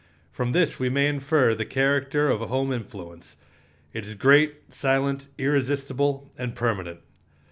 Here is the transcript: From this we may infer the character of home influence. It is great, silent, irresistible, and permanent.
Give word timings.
From 0.31 0.51
this 0.53 0.79
we 0.79 0.89
may 0.89 1.05
infer 1.07 1.53
the 1.53 1.63
character 1.63 2.27
of 2.27 2.39
home 2.41 2.73
influence. 2.73 3.35
It 3.93 4.03
is 4.03 4.15
great, 4.15 4.73
silent, 4.73 5.27
irresistible, 5.37 6.31
and 6.39 6.55
permanent. 6.55 7.01